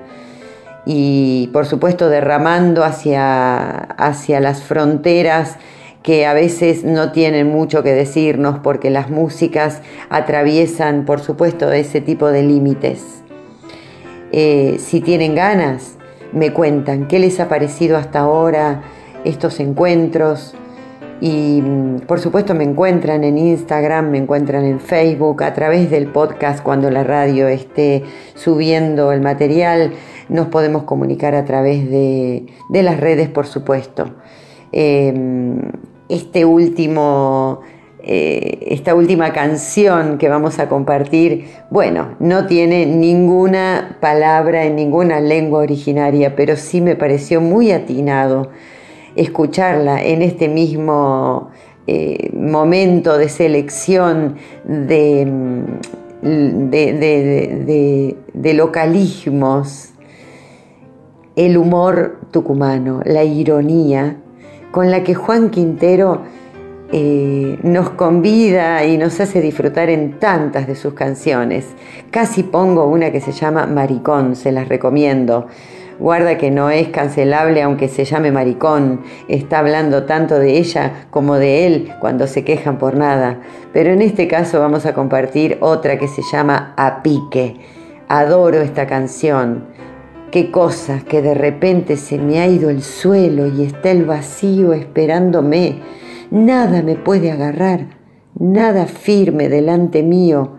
Y 0.85 1.49
por 1.53 1.65
supuesto 1.65 2.09
derramando 2.09 2.83
hacia, 2.83 3.67
hacia 3.67 4.39
las 4.41 4.61
fronteras 4.61 5.57
que 6.03 6.25
a 6.25 6.33
veces 6.33 6.83
no 6.83 7.13
tienen 7.13 7.49
mucho 7.49 7.81
que 7.81 7.93
decirnos 7.93 8.59
porque 8.59 8.89
las 8.89 9.09
músicas 9.09 9.81
atraviesan, 10.09 11.05
por 11.05 11.21
supuesto, 11.21 11.71
ese 11.71 12.01
tipo 12.01 12.27
de 12.27 12.43
límites. 12.43 13.22
Eh, 14.33 14.77
si 14.79 14.99
tienen 14.99 15.35
ganas, 15.35 15.97
me 16.31 16.51
cuentan 16.51 17.07
qué 17.07 17.19
les 17.19 17.39
ha 17.39 17.47
parecido 17.47 17.97
hasta 17.97 18.19
ahora 18.19 18.81
estos 19.23 19.59
encuentros. 19.59 20.55
Y 21.21 21.61
mm, 21.61 21.99
por 22.07 22.19
supuesto 22.19 22.55
me 22.55 22.63
encuentran 22.63 23.23
en 23.23 23.37
Instagram, 23.37 24.09
me 24.09 24.17
encuentran 24.17 24.65
en 24.65 24.79
Facebook, 24.79 25.43
a 25.43 25.53
través 25.53 25.91
del 25.91 26.07
podcast 26.07 26.63
cuando 26.63 26.89
la 26.89 27.03
radio 27.03 27.47
esté 27.47 28.03
subiendo 28.33 29.11
el 29.11 29.21
material, 29.21 29.93
nos 30.29 30.47
podemos 30.47 30.83
comunicar 30.83 31.35
a 31.35 31.45
través 31.45 31.89
de, 31.89 32.47
de 32.69 32.83
las 32.83 32.99
redes, 32.99 33.29
por 33.29 33.45
supuesto. 33.45 34.15
Eh, 34.71 35.13
este 36.09 36.43
último, 36.43 37.61
eh, 38.05 38.67
esta 38.67 38.95
última 38.95 39.31
canción 39.31 40.17
que 40.17 40.27
vamos 40.27 40.59
a 40.59 40.67
compartir, 40.67 41.47
bueno, 41.69 42.15
no 42.19 42.47
tiene 42.47 42.85
ninguna 42.85 43.97
palabra 44.01 44.65
en 44.65 44.75
ninguna 44.75 45.21
lengua 45.21 45.59
originaria, 45.59 46.35
pero 46.35 46.57
sí 46.57 46.81
me 46.81 46.97
pareció 46.97 47.39
muy 47.39 47.71
atinado 47.71 48.49
escucharla 49.15 50.03
en 50.03 50.21
este 50.21 50.49
mismo 50.49 51.49
eh, 51.87 52.29
momento 52.35 53.17
de 53.17 53.29
selección 53.29 54.35
de, 54.65 55.25
de, 58.33 58.53
localismos, 58.53 59.91
el 61.37 61.57
humor 61.57 62.19
tucumano, 62.31 62.99
la 63.05 63.23
ironía 63.23 64.17
con 64.71 64.91
la 64.91 65.03
que 65.03 65.13
Juan 65.13 65.51
Quintero 65.51 66.21
eh, 66.95 67.57
nos 67.63 67.89
convida 67.89 68.85
y 68.85 68.99
nos 68.99 69.19
hace 69.19 69.41
disfrutar 69.41 69.89
en 69.89 70.19
tantas 70.19 70.67
de 70.67 70.75
sus 70.75 70.93
canciones. 70.93 71.65
Casi 72.11 72.43
pongo 72.43 72.85
una 72.85 73.11
que 73.11 73.19
se 73.19 73.31
llama 73.31 73.65
Maricón, 73.65 74.35
se 74.35 74.51
las 74.51 74.69
recomiendo. 74.69 75.47
Guarda 75.97 76.37
que 76.37 76.51
no 76.51 76.69
es 76.69 76.89
cancelable 76.89 77.63
aunque 77.63 77.87
se 77.87 78.05
llame 78.05 78.31
maricón, 78.31 79.01
está 79.27 79.57
hablando 79.57 80.03
tanto 80.03 80.37
de 80.37 80.59
ella 80.59 81.07
como 81.09 81.37
de 81.37 81.65
él 81.65 81.93
cuando 81.99 82.27
se 82.27 82.43
quejan 82.43 82.77
por 82.77 82.95
nada. 82.95 83.41
Pero 83.73 83.91
en 83.91 84.03
este 84.03 84.27
caso 84.27 84.59
vamos 84.59 84.85
a 84.85 84.93
compartir 84.93 85.57
otra 85.61 85.97
que 85.97 86.07
se 86.07 86.21
llama 86.31 86.75
A 86.77 87.01
Pique. 87.01 87.55
Adoro 88.07 88.61
esta 88.61 88.85
canción. 88.85 89.63
Qué 90.29 90.51
cosa 90.51 90.99
que 90.99 91.23
de 91.23 91.33
repente 91.33 91.97
se 91.97 92.19
me 92.19 92.39
ha 92.39 92.47
ido 92.47 92.69
el 92.69 92.83
suelo 92.83 93.47
y 93.47 93.63
está 93.63 93.89
el 93.89 94.05
vacío 94.05 94.73
esperándome. 94.73 96.02
Nada 96.33 96.81
me 96.81 96.95
puede 96.95 97.31
agarrar, 97.31 97.89
nada 98.33 98.87
firme 98.87 99.49
delante 99.49 100.01
mío. 100.01 100.53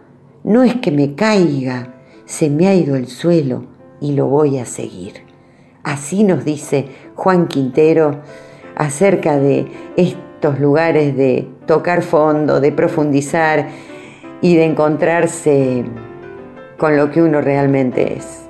No 0.45 0.63
es 0.63 0.77
que 0.77 0.93
me 0.93 1.17
caiga, 1.17 1.97
se 2.27 2.49
me 2.49 2.69
ha 2.69 2.77
ido 2.77 2.95
el 2.95 3.09
suelo 3.09 3.65
y 4.01 4.13
lo 4.13 4.29
voy 4.29 4.59
a 4.59 4.67
seguir. 4.67 5.15
Así 5.83 6.23
nos 6.23 6.45
dice 6.45 6.87
Juan 7.17 7.49
Quintero 7.49 8.21
acerca 8.77 9.37
de 9.37 9.67
estos 9.97 10.61
lugares 10.61 11.17
de 11.17 11.49
tocar 11.67 12.03
fondo, 12.03 12.61
de 12.61 12.71
profundizar 12.71 13.67
y 14.43 14.55
de 14.55 14.67
encontrarse 14.67 15.85
con 16.79 16.97
lo 16.97 17.11
que 17.11 17.21
uno 17.21 17.41
realmente 17.41 18.17
es. 18.17 18.43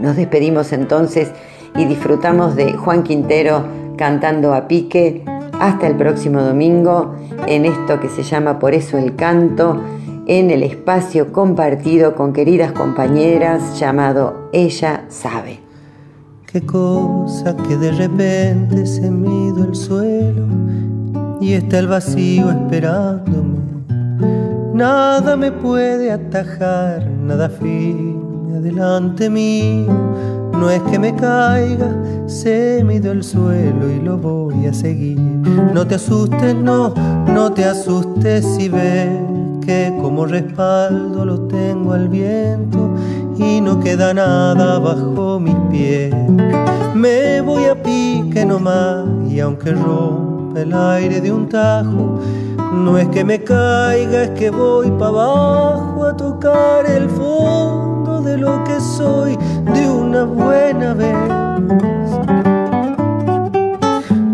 Nos 0.00 0.16
despedimos 0.16 0.72
entonces 0.72 1.30
y 1.76 1.84
disfrutamos 1.84 2.56
de 2.56 2.72
Juan 2.72 3.02
Quintero 3.02 3.66
cantando 3.98 4.54
a 4.54 4.66
pique. 4.66 5.26
Hasta 5.62 5.86
el 5.86 5.94
próximo 5.94 6.42
domingo 6.42 7.14
en 7.46 7.66
esto 7.66 8.00
que 8.00 8.08
se 8.08 8.24
llama 8.24 8.58
Por 8.58 8.74
eso 8.74 8.98
el 8.98 9.14
canto 9.14 9.80
en 10.26 10.50
el 10.50 10.64
espacio 10.64 11.32
compartido 11.32 12.16
con 12.16 12.32
queridas 12.32 12.72
compañeras 12.72 13.78
llamado 13.78 14.48
Ella 14.52 15.04
sabe. 15.08 15.60
Qué 16.46 16.62
cosa 16.62 17.56
que 17.56 17.76
de 17.76 17.92
repente 17.92 18.86
se 18.86 19.08
mido 19.08 19.62
el 19.62 19.76
suelo 19.76 20.48
y 21.40 21.52
está 21.52 21.78
el 21.78 21.86
vacío 21.86 22.50
esperándome. 22.50 23.60
Nada 24.74 25.36
me 25.36 25.52
puede 25.52 26.10
atajar, 26.10 27.08
nada 27.08 27.48
firme 27.48 28.56
adelante 28.56 29.30
mío. 29.30 29.92
No 30.54 30.68
es 30.70 30.82
que 30.82 30.98
me 30.98 31.14
caiga, 31.14 31.96
se 32.26 32.82
mido 32.84 33.12
el 33.12 33.22
suelo 33.22 33.88
y 33.88 34.00
lo 34.00 34.18
voy 34.18 34.66
a 34.66 34.74
seguir. 34.74 35.41
No 35.74 35.86
te 35.86 35.96
asustes, 35.96 36.54
no, 36.54 36.94
no 37.26 37.52
te 37.52 37.64
asustes 37.64 38.44
si 38.56 38.68
ves 38.68 39.10
que 39.64 39.92
como 40.00 40.26
respaldo 40.26 41.24
lo 41.24 41.40
tengo 41.42 41.92
al 41.92 42.08
viento 42.08 42.94
y 43.36 43.60
no 43.60 43.80
queda 43.80 44.14
nada 44.14 44.78
bajo 44.78 45.38
mis 45.38 45.56
pies. 45.70 46.14
Me 46.94 47.40
voy 47.40 47.64
a 47.64 47.82
pique 47.82 48.44
nomás 48.44 49.04
y 49.28 49.40
aunque 49.40 49.72
rompa 49.72 50.60
el 50.60 50.74
aire 50.74 51.20
de 51.20 51.32
un 51.32 51.48
tajo, 51.48 52.18
no 52.72 52.98
es 52.98 53.08
que 53.08 53.24
me 53.24 53.42
caiga, 53.42 54.24
es 54.24 54.30
que 54.30 54.50
voy 54.50 54.90
para 54.92 55.08
abajo 55.08 56.06
a 56.06 56.16
tocar 56.16 56.86
el 56.86 57.08
fondo 57.08 58.20
de 58.22 58.36
lo 58.38 58.62
que 58.64 58.80
soy 58.80 59.38
de 59.72 59.90
una 59.90 60.24
buena 60.24 60.94
vez 60.94 62.01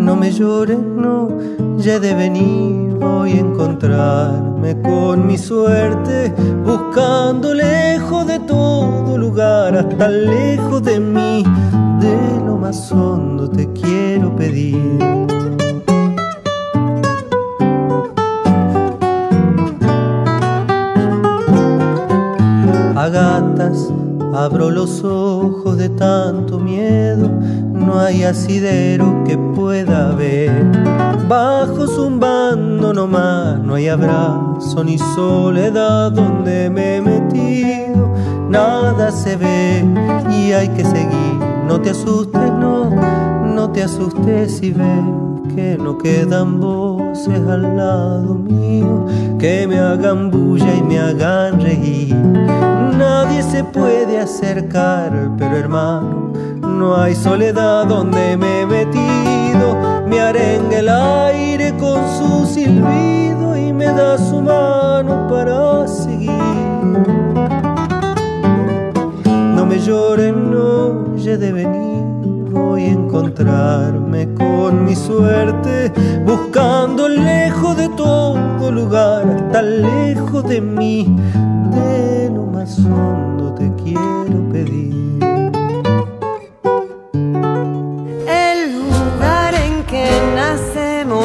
no 0.08 0.16
me 0.16 0.32
llores, 0.32 0.78
no, 0.78 1.28
ya 1.76 1.98
de 1.98 2.14
venir 2.14 2.96
voy 2.98 3.32
a 3.32 3.40
encontrarme 3.40 4.80
con 4.80 5.26
mi 5.26 5.36
suerte, 5.36 6.32
buscando 6.64 7.52
lejos 7.52 8.26
de 8.26 8.38
todo 8.38 9.18
lugar, 9.18 9.76
hasta 9.76 10.08
lejos 10.08 10.82
de 10.82 10.98
mí, 10.98 11.44
de 12.00 12.16
lo 12.46 12.56
más 12.56 12.90
hondo 12.90 13.50
te 13.50 13.70
quiero 13.74 14.34
pedir. 14.34 14.98
A 22.96 23.08
gatas 23.10 23.92
abro 24.34 24.70
los 24.70 25.04
ojos 25.04 25.76
de 25.76 25.90
tanto 25.90 26.58
miedo 26.58 27.28
no 27.78 28.00
hay 28.00 28.24
asidero 28.24 29.24
que 29.24 29.36
pueda 29.38 30.12
ver. 30.14 30.50
Bajo 31.28 31.86
zumbando 31.86 32.92
nomás, 32.92 33.60
no 33.60 33.74
hay 33.74 33.88
abrazo 33.88 34.84
ni 34.84 34.98
soledad 34.98 36.12
donde 36.12 36.70
me 36.70 36.96
he 36.96 37.00
metido. 37.00 38.12
Nada 38.48 39.10
se 39.10 39.36
ve 39.36 39.84
y 40.30 40.52
hay 40.52 40.68
que 40.68 40.84
seguir. 40.84 41.38
No 41.66 41.80
te 41.80 41.90
asustes, 41.90 42.50
no, 42.52 42.90
no 43.44 43.70
te 43.70 43.82
asustes 43.82 44.58
si 44.58 44.72
ves 44.72 45.04
que 45.54 45.76
no 45.76 45.98
quedan 45.98 46.60
voces 46.60 47.40
al 47.48 47.76
lado 47.76 48.34
mío 48.34 49.06
que 49.38 49.66
me 49.68 49.78
hagan 49.78 50.30
bulla 50.30 50.74
y 50.74 50.82
me 50.82 50.98
hagan 50.98 51.60
reír. 51.60 52.14
Nadie 52.98 53.42
se 53.42 53.62
puede 53.62 54.18
acercar, 54.18 55.30
pero 55.38 55.56
hermano, 55.56 56.32
no 56.78 56.96
hay 56.96 57.14
soledad 57.14 57.86
donde 57.86 58.36
me 58.36 58.60
he 58.60 58.66
metido. 58.66 59.76
Me 60.06 60.20
arenga 60.20 60.78
el 60.78 60.88
aire 60.88 61.76
con 61.76 62.00
su 62.16 62.46
silbido 62.46 63.56
y 63.56 63.72
me 63.72 63.86
da 63.86 64.16
su 64.16 64.40
mano 64.40 65.26
para 65.28 65.88
seguir. 65.88 66.30
No 69.56 69.66
me 69.66 69.78
lloren, 69.80 70.50
no, 70.50 71.16
ya 71.16 71.36
de 71.36 71.52
venir. 71.52 72.04
Voy 72.50 72.84
a 72.84 72.92
encontrarme 72.92 74.32
con 74.34 74.84
mi 74.84 74.94
suerte, 74.94 75.92
buscando 76.24 77.08
lejos 77.08 77.76
de 77.76 77.88
todo 77.90 78.70
lugar, 78.70 79.24
hasta 79.26 79.62
lejos 79.62 80.44
de 80.44 80.60
mí, 80.60 81.16
de 81.72 82.30
lo 82.32 82.46
más 82.46 82.78
hondo 82.78 83.52
te 83.54 83.70
quiero 83.82 84.48
pedir. 84.50 85.37